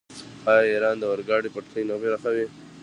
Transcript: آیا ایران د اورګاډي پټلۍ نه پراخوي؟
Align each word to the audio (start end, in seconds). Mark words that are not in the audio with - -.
آیا 0.51 0.63
ایران 0.71 0.95
د 0.99 1.03
اورګاډي 1.11 1.49
پټلۍ 1.55 1.83
نه 1.89 1.95
پراخوي؟ 2.01 2.45